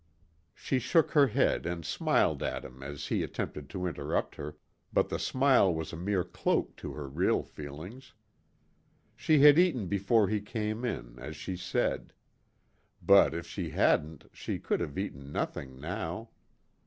[0.55, 4.57] She shook her head and smiled at him as he attempted to interrupt her,
[4.91, 8.13] but the smile was a mere cloak to her real feelings.
[9.15, 12.13] She had eaten before he came in, as she said.
[12.99, 16.29] But if she hadn't she could have eaten nothing now.